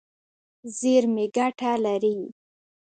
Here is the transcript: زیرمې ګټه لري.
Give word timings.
زیرمې 0.77 1.25
ګټه 1.35 1.71
لري. 1.85 2.17